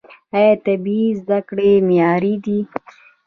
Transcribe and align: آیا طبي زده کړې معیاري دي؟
آیا 0.37 0.53
طبي 0.65 0.99
زده 1.21 1.39
کړې 1.49 1.71
معیاري 1.87 2.35
دي؟ 2.45 2.59